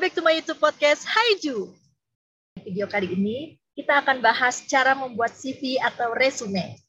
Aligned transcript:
welcome 0.00 0.16
back 0.16 0.16
to 0.16 0.24
my 0.24 0.32
YouTube 0.32 0.60
podcast 0.64 1.04
Haiju. 1.04 1.76
Video 2.64 2.88
kali 2.88 3.12
ini 3.12 3.60
kita 3.76 4.00
akan 4.00 4.24
bahas 4.24 4.64
cara 4.64 4.96
membuat 4.96 5.36
CV 5.36 5.76
atau 5.76 6.16
resume. 6.16 6.80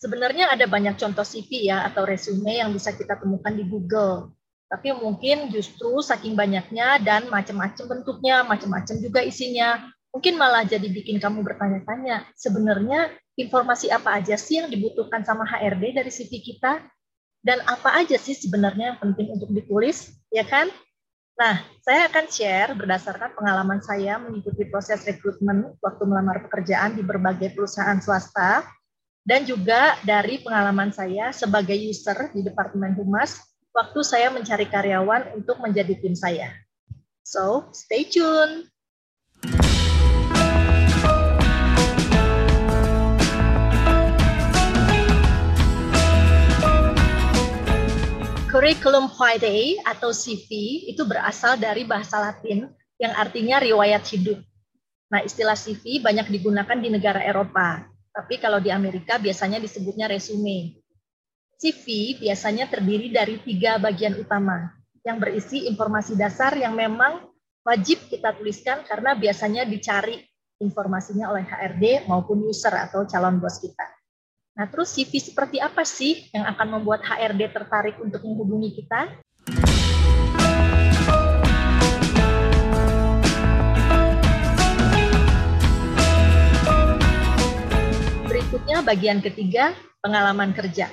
Sebenarnya 0.00 0.48
ada 0.48 0.64
banyak 0.64 0.96
contoh 0.96 1.28
CV 1.28 1.68
ya 1.68 1.84
atau 1.84 2.08
resume 2.08 2.56
yang 2.56 2.72
bisa 2.72 2.96
kita 2.96 3.20
temukan 3.20 3.52
di 3.52 3.68
Google. 3.68 4.32
Tapi 4.64 4.96
mungkin 4.96 5.52
justru 5.52 6.00
saking 6.00 6.32
banyaknya 6.32 7.04
dan 7.04 7.28
macam-macam 7.28 8.00
bentuknya, 8.00 8.40
macam-macam 8.48 8.96
juga 8.96 9.20
isinya, 9.20 9.92
mungkin 10.08 10.40
malah 10.40 10.64
jadi 10.64 10.88
bikin 10.88 11.20
kamu 11.20 11.44
bertanya-tanya, 11.44 12.32
sebenarnya 12.32 13.12
informasi 13.36 13.92
apa 13.92 14.08
aja 14.16 14.40
sih 14.40 14.56
yang 14.56 14.72
dibutuhkan 14.72 15.20
sama 15.20 15.44
HRD 15.44 16.00
dari 16.00 16.08
CV 16.08 16.40
kita? 16.40 16.80
Dan 17.44 17.60
apa 17.68 17.92
aja 17.92 18.16
sih 18.16 18.32
sebenarnya 18.32 18.96
yang 18.96 18.98
penting 19.04 19.36
untuk 19.36 19.52
ditulis, 19.52 20.16
ya 20.32 20.48
kan? 20.48 20.72
Nah, 21.32 21.64
saya 21.80 22.12
akan 22.12 22.26
share 22.28 22.76
berdasarkan 22.76 23.32
pengalaman 23.32 23.80
saya 23.80 24.20
mengikuti 24.20 24.68
proses 24.68 25.00
rekrutmen 25.08 25.72
waktu 25.80 26.02
melamar 26.04 26.44
pekerjaan 26.44 26.92
di 26.92 27.02
berbagai 27.02 27.56
perusahaan 27.56 27.96
swasta, 27.98 28.68
dan 29.24 29.46
juga 29.46 29.96
dari 30.04 30.42
pengalaman 30.42 30.90
saya 30.92 31.30
sebagai 31.30 31.74
user 31.78 32.34
di 32.34 32.44
Departemen 32.44 32.92
Humas 32.98 33.38
waktu 33.72 34.04
saya 34.04 34.28
mencari 34.28 34.68
karyawan 34.68 35.32
untuk 35.38 35.62
menjadi 35.62 35.96
tim 35.96 36.12
saya. 36.12 36.52
So, 37.24 37.72
stay 37.72 38.04
tune! 38.04 38.68
Curriculum 48.62 49.10
vitae 49.10 49.82
atau 49.82 50.14
CV 50.14 50.46
itu 50.86 51.02
berasal 51.02 51.58
dari 51.58 51.82
bahasa 51.82 52.22
Latin 52.22 52.70
yang 52.94 53.10
artinya 53.10 53.58
riwayat 53.58 54.06
hidup. 54.14 54.38
Nah, 55.10 55.18
istilah 55.18 55.58
CV 55.58 55.98
banyak 55.98 56.30
digunakan 56.30 56.78
di 56.78 56.86
negara 56.86 57.26
Eropa, 57.26 57.82
tapi 58.14 58.38
kalau 58.38 58.62
di 58.62 58.70
Amerika 58.70 59.18
biasanya 59.18 59.58
disebutnya 59.58 60.06
resume. 60.06 60.78
CV 61.58 62.14
biasanya 62.22 62.70
terdiri 62.70 63.10
dari 63.10 63.42
tiga 63.42 63.82
bagian 63.82 64.14
utama 64.14 64.70
yang 65.02 65.18
berisi 65.18 65.66
informasi 65.66 66.14
dasar 66.14 66.54
yang 66.54 66.78
memang 66.78 67.18
wajib 67.66 67.98
kita 68.06 68.30
tuliskan 68.38 68.86
karena 68.86 69.18
biasanya 69.18 69.66
dicari 69.66 70.22
informasinya 70.62 71.34
oleh 71.34 71.42
HRD 71.42 72.06
maupun 72.06 72.46
user 72.46 72.78
atau 72.78 73.10
calon 73.10 73.42
bos 73.42 73.58
kita. 73.58 74.01
Nah, 74.52 74.68
terus 74.68 74.92
CV 74.92 75.16
seperti 75.16 75.64
apa 75.64 75.80
sih 75.80 76.28
yang 76.28 76.44
akan 76.44 76.76
membuat 76.76 77.00
HRD 77.00 77.56
tertarik 77.56 77.96
untuk 78.04 78.20
menghubungi 78.20 78.76
kita? 78.76 79.08
Berikutnya 88.28 88.84
bagian 88.84 89.24
ketiga, 89.24 89.72
pengalaman 90.04 90.52
kerja. 90.52 90.92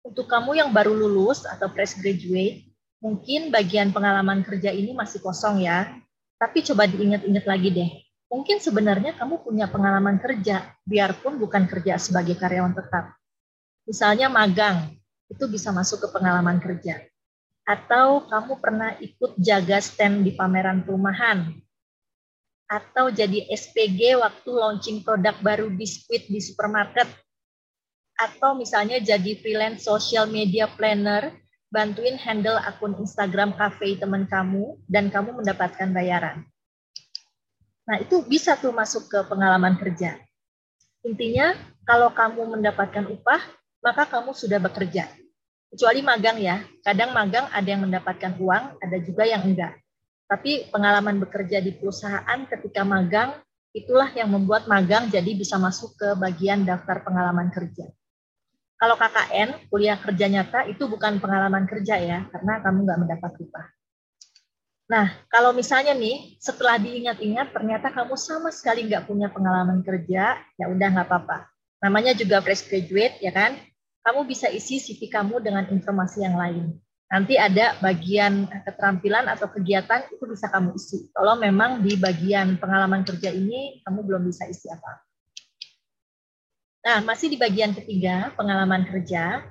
Untuk 0.00 0.24
kamu 0.24 0.56
yang 0.56 0.72
baru 0.72 0.96
lulus 0.96 1.44
atau 1.44 1.68
fresh 1.68 2.00
graduate, 2.00 2.64
mungkin 3.04 3.52
bagian 3.52 3.92
pengalaman 3.92 4.40
kerja 4.40 4.72
ini 4.72 4.96
masih 4.96 5.20
kosong 5.20 5.60
ya. 5.60 5.92
Tapi 6.40 6.64
coba 6.64 6.88
diingat-ingat 6.88 7.44
lagi 7.44 7.68
deh, 7.68 7.90
mungkin 8.30 8.58
sebenarnya 8.58 9.14
kamu 9.14 9.42
punya 9.42 9.70
pengalaman 9.70 10.18
kerja, 10.18 10.74
biarpun 10.82 11.38
bukan 11.38 11.66
kerja 11.70 11.98
sebagai 11.98 12.34
karyawan 12.34 12.74
tetap. 12.74 13.14
Misalnya 13.86 14.26
magang, 14.26 14.98
itu 15.30 15.44
bisa 15.46 15.70
masuk 15.70 16.06
ke 16.06 16.08
pengalaman 16.10 16.58
kerja. 16.58 17.02
Atau 17.66 18.26
kamu 18.30 18.62
pernah 18.62 18.94
ikut 18.98 19.38
jaga 19.38 19.82
stand 19.82 20.22
di 20.22 20.34
pameran 20.34 20.86
perumahan. 20.86 21.54
Atau 22.66 23.14
jadi 23.14 23.46
SPG 23.46 24.18
waktu 24.18 24.50
launching 24.50 25.06
produk 25.06 25.34
baru 25.38 25.70
biskuit 25.70 26.26
di 26.26 26.42
supermarket. 26.42 27.06
Atau 28.18 28.58
misalnya 28.58 28.98
jadi 28.98 29.38
freelance 29.38 29.86
social 29.86 30.26
media 30.26 30.66
planner, 30.66 31.30
bantuin 31.70 32.18
handle 32.18 32.58
akun 32.58 32.98
Instagram 32.98 33.54
cafe 33.54 33.98
teman 33.98 34.26
kamu, 34.26 34.78
dan 34.90 35.10
kamu 35.10 35.42
mendapatkan 35.42 35.90
bayaran. 35.94 36.42
Nah, 37.86 38.02
itu 38.02 38.18
bisa 38.26 38.58
tuh 38.58 38.74
masuk 38.74 39.06
ke 39.06 39.18
pengalaman 39.30 39.78
kerja. 39.78 40.18
Intinya, 41.06 41.54
kalau 41.86 42.10
kamu 42.10 42.58
mendapatkan 42.58 43.06
upah, 43.06 43.38
maka 43.78 44.02
kamu 44.10 44.34
sudah 44.34 44.58
bekerja. 44.58 45.06
Kecuali 45.70 46.02
magang 46.02 46.38
ya, 46.42 46.66
kadang 46.82 47.14
magang 47.14 47.46
ada 47.54 47.68
yang 47.70 47.86
mendapatkan 47.86 48.34
uang, 48.42 48.82
ada 48.82 48.96
juga 48.98 49.22
yang 49.22 49.46
enggak. 49.46 49.78
Tapi 50.26 50.66
pengalaman 50.74 51.22
bekerja 51.22 51.62
di 51.62 51.70
perusahaan 51.78 52.38
ketika 52.50 52.82
magang, 52.82 53.38
itulah 53.70 54.10
yang 54.18 54.34
membuat 54.34 54.66
magang 54.66 55.06
jadi 55.06 55.38
bisa 55.38 55.54
masuk 55.54 55.94
ke 55.94 56.18
bagian 56.18 56.66
daftar 56.66 57.06
pengalaman 57.06 57.54
kerja. 57.54 57.86
Kalau 58.76 58.98
KKN, 58.98 59.70
kuliah 59.70 59.94
kerja 59.94 60.26
nyata, 60.26 60.66
itu 60.66 60.90
bukan 60.90 61.22
pengalaman 61.22 61.70
kerja 61.70 62.02
ya, 62.02 62.26
karena 62.34 62.58
kamu 62.66 62.78
nggak 62.82 63.00
mendapat 63.06 63.32
upah. 63.46 63.75
Nah, 64.86 65.18
kalau 65.26 65.50
misalnya 65.50 65.98
nih, 65.98 66.38
setelah 66.38 66.78
diingat-ingat 66.78 67.50
ternyata 67.50 67.90
kamu 67.90 68.14
sama 68.14 68.54
sekali 68.54 68.86
nggak 68.86 69.10
punya 69.10 69.26
pengalaman 69.34 69.82
kerja, 69.82 70.38
ya 70.54 70.66
udah 70.70 70.88
nggak 70.94 71.06
apa-apa. 71.10 71.50
Namanya 71.82 72.14
juga 72.14 72.38
fresh 72.38 72.70
graduate, 72.70 73.18
ya 73.18 73.34
kan? 73.34 73.58
Kamu 74.06 74.22
bisa 74.22 74.46
isi 74.46 74.78
CV 74.78 75.10
kamu 75.10 75.42
dengan 75.42 75.66
informasi 75.66 76.22
yang 76.22 76.38
lain. 76.38 76.78
Nanti 77.10 77.34
ada 77.34 77.74
bagian 77.82 78.46
keterampilan 78.66 79.26
atau 79.26 79.50
kegiatan 79.50 80.06
itu 80.10 80.22
bisa 80.26 80.46
kamu 80.50 80.74
isi. 80.78 81.10
Kalau 81.10 81.34
memang 81.34 81.82
di 81.82 81.98
bagian 81.98 82.54
pengalaman 82.58 83.02
kerja 83.02 83.34
ini 83.34 83.82
kamu 83.82 84.06
belum 84.06 84.22
bisa 84.26 84.46
isi 84.46 84.70
apa. 84.70 85.02
Nah, 86.86 87.02
masih 87.02 87.34
di 87.34 87.38
bagian 87.38 87.74
ketiga, 87.74 88.30
pengalaman 88.38 88.86
kerja 88.86 89.42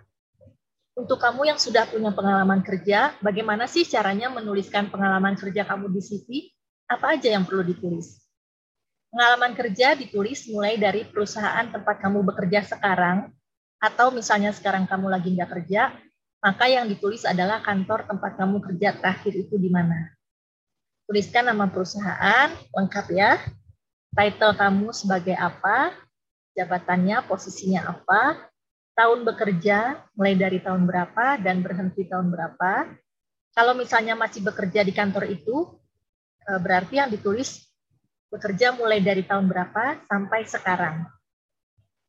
untuk 0.96 1.20
kamu 1.20 1.52
yang 1.52 1.60
sudah 1.60 1.84
punya 1.92 2.16
pengalaman 2.16 2.64
kerja, 2.64 3.12
bagaimana 3.20 3.68
sih 3.68 3.84
caranya 3.84 4.32
menuliskan 4.32 4.88
pengalaman 4.88 5.36
kerja 5.36 5.68
kamu 5.68 5.92
di 5.92 6.02
CV? 6.02 6.28
Apa 6.88 7.20
aja 7.20 7.36
yang 7.36 7.44
perlu 7.44 7.68
ditulis? 7.68 8.24
Pengalaman 9.12 9.56
kerja 9.60 9.96
ditulis 9.96 10.48
mulai 10.48 10.80
dari 10.80 11.04
perusahaan 11.04 11.68
tempat 11.68 12.00
kamu 12.00 12.24
bekerja 12.32 12.64
sekarang, 12.64 13.28
atau 13.84 14.08
misalnya 14.16 14.56
sekarang 14.56 14.88
kamu 14.88 15.12
lagi 15.12 15.36
nggak 15.36 15.52
kerja, 15.52 15.92
maka 16.40 16.72
yang 16.72 16.88
ditulis 16.88 17.28
adalah 17.28 17.60
kantor 17.60 18.08
tempat 18.08 18.40
kamu 18.40 18.64
kerja 18.64 18.96
terakhir 18.96 19.36
itu 19.36 19.60
di 19.60 19.68
mana. 19.68 20.16
Tuliskan 21.12 21.52
nama 21.52 21.68
perusahaan, 21.68 22.50
lengkap 22.72 23.06
ya, 23.12 23.38
title 24.16 24.56
kamu 24.56 24.96
sebagai 24.96 25.36
apa, 25.36 25.92
jabatannya, 26.56 27.20
posisinya 27.28 27.84
apa, 27.92 28.48
tahun 28.96 29.28
bekerja 29.28 30.08
mulai 30.16 30.40
dari 30.40 30.64
tahun 30.64 30.88
berapa 30.88 31.38
dan 31.44 31.60
berhenti 31.60 32.08
tahun 32.08 32.32
berapa. 32.32 32.96
Kalau 33.56 33.76
misalnya 33.76 34.16
masih 34.16 34.44
bekerja 34.44 34.84
di 34.84 34.96
kantor 34.96 35.28
itu, 35.32 35.80
eh, 36.48 36.60
berarti 36.60 37.00
yang 37.00 37.12
ditulis 37.12 37.64
bekerja 38.32 38.76
mulai 38.76 39.00
dari 39.04 39.24
tahun 39.24 39.48
berapa 39.48 40.04
sampai 40.08 40.44
sekarang. 40.48 41.08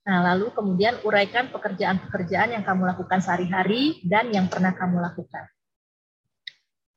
Nah, 0.06 0.22
lalu 0.32 0.54
kemudian 0.54 1.02
uraikan 1.02 1.50
pekerjaan-pekerjaan 1.50 2.54
yang 2.54 2.62
kamu 2.62 2.86
lakukan 2.86 3.18
sehari-hari 3.18 3.98
dan 4.06 4.30
yang 4.30 4.46
pernah 4.46 4.70
kamu 4.70 5.02
lakukan. 5.02 5.50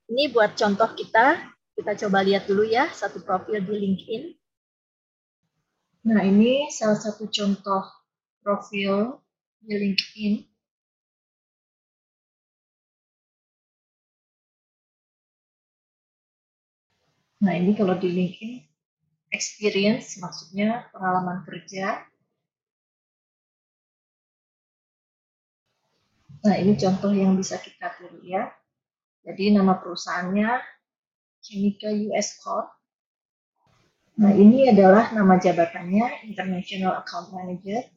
Ini 0.10 0.30
buat 0.30 0.54
contoh 0.54 0.94
kita, 0.94 1.42
kita 1.74 1.92
coba 2.06 2.22
lihat 2.22 2.46
dulu 2.46 2.66
ya 2.66 2.90
satu 2.94 3.22
profil 3.26 3.66
di 3.66 3.74
LinkedIn. 3.74 4.24
Nah, 6.10 6.22
ini 6.22 6.70
salah 6.70 6.98
satu 6.98 7.30
contoh 7.30 7.86
profil 8.46 9.22
di 9.64 9.76
LinkedIn 9.76 10.34
Nah, 17.40 17.56
ini 17.56 17.72
kalau 17.72 17.96
di 17.96 18.12
LinkedIn, 18.12 18.68
experience 19.32 20.20
maksudnya 20.20 20.92
pengalaman 20.92 21.48
kerja. 21.48 22.04
Nah, 26.44 26.56
ini 26.60 26.76
contoh 26.76 27.16
yang 27.16 27.40
bisa 27.40 27.56
kita 27.64 27.96
pilih 27.96 28.24
ya. 28.28 28.52
Jadi 29.24 29.56
nama 29.56 29.80
perusahaannya 29.80 30.60
Chemica 31.40 31.88
US 32.12 32.36
Corp. 32.44 32.68
Nah, 34.20 34.36
ini 34.36 34.68
adalah 34.68 35.16
nama 35.16 35.40
jabatannya 35.40 36.28
International 36.28 37.00
Account 37.00 37.32
Manager. 37.32 37.88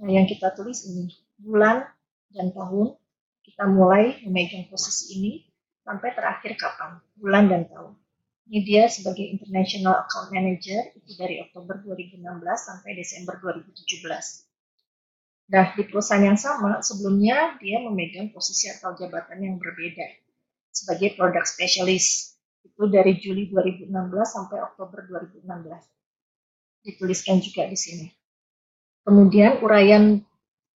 Nah, 0.00 0.10
yang 0.10 0.26
kita 0.26 0.50
tulis 0.54 0.86
ini 0.90 1.10
bulan 1.38 1.86
dan 2.34 2.50
tahun 2.50 2.98
kita 3.44 3.64
mulai 3.70 4.18
memegang 4.26 4.66
posisi 4.66 5.14
ini 5.20 5.32
sampai 5.84 6.10
terakhir 6.16 6.56
kapan, 6.56 6.98
bulan 7.14 7.46
dan 7.46 7.68
tahun. 7.68 7.94
Ini 8.44 8.60
dia 8.64 8.84
sebagai 8.92 9.24
International 9.24 10.04
Account 10.04 10.28
Manager 10.34 10.92
itu 10.96 11.10
dari 11.16 11.40
Oktober 11.40 11.80
2016 11.80 12.20
sampai 12.60 12.90
Desember 12.92 13.40
2017. 13.40 14.44
Nah, 15.44 15.76
di 15.76 15.82
perusahaan 15.84 16.24
yang 16.24 16.40
sama, 16.40 16.80
sebelumnya 16.80 17.56
dia 17.60 17.80
memegang 17.84 18.32
posisi 18.32 18.68
atau 18.72 18.96
jabatan 18.96 19.44
yang 19.44 19.56
berbeda 19.60 20.08
sebagai 20.72 21.14
product 21.16 21.46
specialist. 21.46 22.40
Itu 22.64 22.88
dari 22.88 23.20
Juli 23.20 23.52
2016 23.52 23.92
sampai 24.24 24.58
Oktober 24.64 25.04
2016. 25.04 25.44
Dituliskan 26.84 27.44
juga 27.44 27.68
di 27.68 27.76
sini. 27.76 28.06
Kemudian 29.04 29.60
uraian 29.60 30.24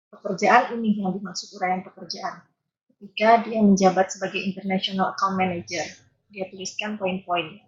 pekerjaan 0.10 0.74
ini 0.82 0.98
yang 0.98 1.14
dimaksud 1.14 1.54
uraian 1.62 1.86
pekerjaan. 1.86 2.42
Ketika 2.90 3.46
dia 3.46 3.62
menjabat 3.62 4.10
sebagai 4.10 4.42
International 4.42 5.14
Account 5.14 5.38
Manager, 5.38 5.86
dia 6.34 6.50
tuliskan 6.50 6.98
poin-poin. 6.98 7.62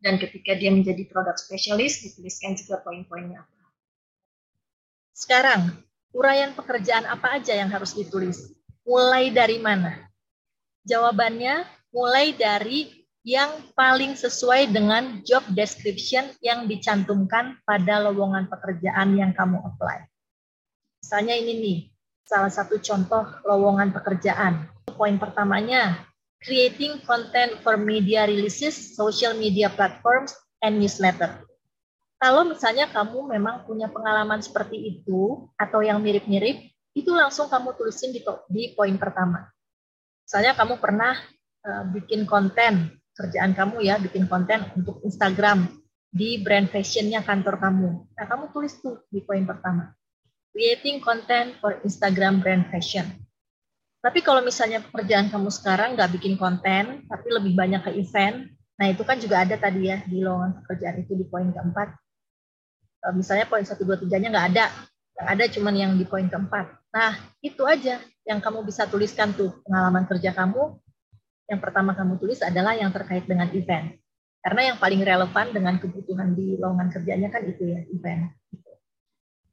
Dan 0.00 0.16
ketika 0.16 0.56
dia 0.56 0.72
menjadi 0.72 1.04
product 1.12 1.44
specialist, 1.44 2.00
dituliskan 2.00 2.56
juga 2.56 2.80
poin-poinnya 2.80 3.44
apa. 3.44 3.60
Sekarang, 5.12 5.76
uraian 6.16 6.56
pekerjaan 6.56 7.04
apa 7.04 7.36
aja 7.36 7.52
yang 7.52 7.68
harus 7.68 7.92
ditulis? 7.92 8.56
Mulai 8.88 9.28
dari 9.28 9.60
mana? 9.60 10.08
Jawabannya 10.88 11.68
mulai 11.92 12.32
dari 12.32 12.99
yang 13.20 13.52
paling 13.76 14.16
sesuai 14.16 14.72
dengan 14.72 15.20
job 15.28 15.44
description 15.52 16.32
yang 16.40 16.64
dicantumkan 16.64 17.60
pada 17.68 18.00
lowongan 18.08 18.48
pekerjaan 18.48 19.16
yang 19.16 19.36
kamu 19.36 19.60
apply. 19.60 20.08
Misalnya 21.04 21.34
ini 21.36 21.52
nih, 21.60 21.78
salah 22.24 22.52
satu 22.52 22.80
contoh 22.80 23.28
lowongan 23.44 23.92
pekerjaan. 23.92 24.68
Poin 24.96 25.20
pertamanya, 25.20 26.00
creating 26.40 27.04
content 27.04 27.60
for 27.60 27.76
media 27.76 28.24
releases, 28.24 28.96
social 28.96 29.36
media 29.36 29.68
platforms, 29.68 30.32
and 30.64 30.80
newsletter. 30.80 31.44
Kalau 32.20 32.44
misalnya 32.44 32.84
kamu 32.92 33.32
memang 33.32 33.64
punya 33.64 33.88
pengalaman 33.88 34.44
seperti 34.44 34.76
itu 34.76 35.48
atau 35.56 35.80
yang 35.80 36.04
mirip-mirip, 36.04 36.68
itu 36.92 37.10
langsung 37.16 37.48
kamu 37.48 37.72
tulisin 37.80 38.12
di, 38.12 38.20
di 38.52 38.76
poin 38.76 38.92
pertama. 39.00 39.48
Misalnya 40.28 40.52
kamu 40.52 40.76
pernah 40.76 41.16
uh, 41.64 41.84
bikin 41.88 42.28
konten, 42.28 42.99
kerjaan 43.20 43.52
kamu 43.52 43.84
ya 43.84 44.00
bikin 44.00 44.24
konten 44.24 44.64
untuk 44.72 45.04
Instagram 45.04 45.68
di 46.08 46.40
brand 46.40 46.72
fashionnya 46.72 47.20
kantor 47.20 47.60
kamu. 47.60 47.88
Nah 48.16 48.24
kamu 48.24 48.48
tulis 48.56 48.80
tuh 48.80 49.04
di 49.12 49.20
poin 49.20 49.44
pertama. 49.44 49.92
Creating 50.56 51.04
content 51.04 51.60
for 51.60 51.78
Instagram 51.84 52.40
brand 52.40 52.66
fashion. 52.72 53.06
Tapi 54.00 54.24
kalau 54.24 54.40
misalnya 54.40 54.80
pekerjaan 54.80 55.28
kamu 55.28 55.52
sekarang 55.52 55.92
nggak 55.94 56.16
bikin 56.16 56.40
konten, 56.40 57.04
tapi 57.04 57.28
lebih 57.28 57.52
banyak 57.52 57.84
ke 57.84 57.92
event, 58.00 58.48
nah 58.80 58.88
itu 58.88 59.04
kan 59.04 59.20
juga 59.20 59.44
ada 59.44 59.60
tadi 59.60 59.92
ya 59.92 60.00
di 60.08 60.24
lowongan 60.24 60.64
pekerjaan 60.64 61.04
itu 61.04 61.12
di 61.20 61.28
poin 61.28 61.52
keempat 61.52 62.00
misalnya 63.16 63.48
poin 63.48 63.64
1, 63.64 63.72
2, 63.80 64.04
3-nya 64.04 64.28
nggak 64.28 64.48
ada. 64.52 64.66
Yang 65.16 65.26
ada 65.26 65.44
cuma 65.56 65.68
yang 65.72 65.96
di 65.96 66.04
poin 66.04 66.28
keempat. 66.28 66.66
Nah, 66.92 67.16
itu 67.40 67.64
aja 67.64 68.00
yang 68.28 68.40
kamu 68.44 68.64
bisa 68.68 68.84
tuliskan 68.84 69.32
tuh 69.32 69.64
pengalaman 69.64 70.04
kerja 70.04 70.36
kamu. 70.36 70.76
Yang 71.50 71.60
pertama 71.66 71.98
kamu 71.98 72.22
tulis 72.22 72.38
adalah 72.46 72.78
yang 72.78 72.94
terkait 72.94 73.26
dengan 73.26 73.50
event. 73.50 73.98
Karena 74.40 74.72
yang 74.72 74.76
paling 74.78 75.02
relevan 75.02 75.46
dengan 75.50 75.74
kebutuhan 75.82 76.32
di 76.32 76.54
lowongan 76.56 76.94
kerjanya 76.94 77.28
kan 77.28 77.42
itu 77.42 77.74
ya, 77.74 77.82
event. 77.90 78.30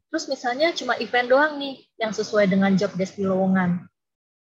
Terus 0.08 0.30
misalnya 0.32 0.72
cuma 0.72 0.96
event 1.02 1.28
doang 1.28 1.60
nih 1.60 1.84
yang 2.00 2.14
sesuai 2.16 2.48
dengan 2.48 2.78
job 2.78 2.94
desk 2.96 3.20
di 3.20 3.26
lowongan. 3.28 3.84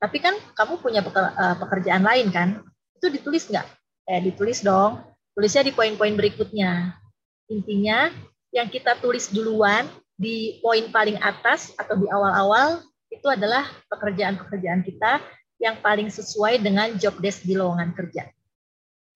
Tapi 0.01 0.17
kan 0.19 0.35
kamu 0.57 0.83
punya 0.83 0.99
eh, 0.99 1.55
pekerjaan 1.61 2.03
lain 2.03 2.27
kan? 2.33 2.59
Itu 2.99 3.07
ditulis 3.07 3.47
nggak? 3.47 3.67
Eh, 4.11 4.19
ditulis 4.19 4.59
dong. 4.59 4.99
Tulisnya 5.37 5.63
di 5.63 5.71
poin-poin 5.71 6.11
berikutnya. 6.17 6.99
Intinya 7.47 8.11
yang 8.51 8.67
kita 8.67 8.99
tulis 8.99 9.31
duluan 9.31 9.87
di 10.19 10.59
poin 10.59 10.91
paling 10.91 11.17
atas 11.23 11.71
atau 11.79 11.95
di 11.95 12.11
awal-awal 12.11 12.83
itu 13.09 13.25
adalah 13.29 13.63
pekerjaan-pekerjaan 13.87 14.83
kita 14.83 15.21
yang 15.63 15.79
paling 15.79 16.11
sesuai 16.11 16.59
dengan 16.59 16.91
job 16.99 17.15
desk 17.23 17.47
di 17.47 17.55
lowongan 17.55 17.95
kerja. 17.95 18.27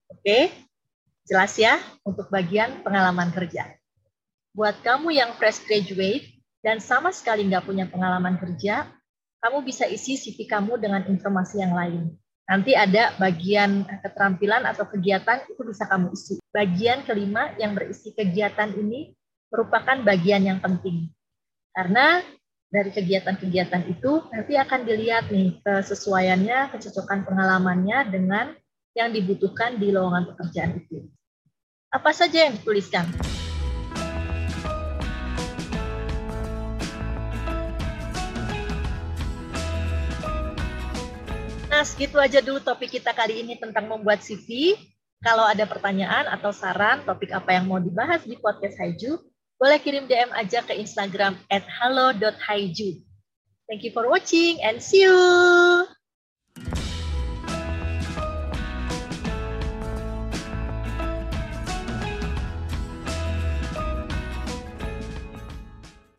Oke, 0.08 0.48
jelas 1.28 1.52
ya 1.60 1.76
untuk 2.08 2.32
bagian 2.32 2.80
pengalaman 2.80 3.28
kerja. 3.36 3.76
Buat 4.56 4.80
kamu 4.80 5.12
yang 5.12 5.36
fresh 5.36 5.60
graduate 5.68 6.40
dan 6.64 6.80
sama 6.80 7.12
sekali 7.12 7.44
nggak 7.44 7.68
punya 7.68 7.84
pengalaman 7.84 8.40
kerja, 8.40 8.88
kamu 9.44 9.60
bisa 9.60 9.84
isi 9.84 10.16
CV 10.16 10.48
kamu 10.48 10.80
dengan 10.80 11.04
informasi 11.04 11.60
yang 11.60 11.76
lain. 11.76 12.16
Nanti 12.48 12.72
ada 12.72 13.12
bagian 13.20 13.84
keterampilan 13.84 14.64
atau 14.64 14.88
kegiatan 14.88 15.44
itu 15.52 15.60
bisa 15.68 15.84
kamu 15.84 16.16
isi. 16.16 16.40
Bagian 16.48 17.04
kelima 17.04 17.52
yang 17.60 17.76
berisi 17.76 18.16
kegiatan 18.16 18.72
ini 18.72 19.12
merupakan 19.52 20.00
bagian 20.00 20.48
yang 20.48 20.58
penting. 20.64 21.12
Karena 21.76 22.24
dari 22.68 22.92
kegiatan-kegiatan 22.92 23.88
itu 23.88 24.28
nanti 24.28 24.60
akan 24.60 24.84
dilihat 24.84 25.32
nih 25.32 25.56
kesesuaiannya, 25.64 26.68
kecocokan 26.76 27.24
pengalamannya 27.24 28.12
dengan 28.12 28.52
yang 28.92 29.08
dibutuhkan 29.08 29.80
di 29.80 29.88
lowongan 29.88 30.28
pekerjaan 30.36 30.76
itu. 30.76 31.08
Apa 31.88 32.12
saja 32.12 32.44
yang 32.44 32.60
dituliskan? 32.60 33.08
Nah, 41.72 41.84
segitu 41.88 42.20
aja 42.20 42.44
dulu 42.44 42.60
topik 42.60 43.00
kita 43.00 43.16
kali 43.16 43.48
ini 43.48 43.56
tentang 43.56 43.88
membuat 43.88 44.20
CV. 44.20 44.76
Kalau 45.24 45.48
ada 45.48 45.64
pertanyaan 45.64 46.28
atau 46.28 46.52
saran 46.52 47.00
topik 47.08 47.32
apa 47.32 47.56
yang 47.56 47.64
mau 47.64 47.80
dibahas 47.80 48.28
di 48.28 48.36
podcast 48.36 48.76
Haiju, 48.76 49.18
boleh 49.58 49.78
kirim 49.82 50.06
DM 50.06 50.30
aja 50.32 50.62
ke 50.62 50.72
Instagram 50.78 51.34
at 51.50 51.66
halo.haiju. 51.66 53.02
Thank 53.68 53.84
you 53.84 53.92
for 53.92 54.08
watching 54.08 54.62
and 54.64 54.80
see 54.80 55.04
you! 55.04 55.97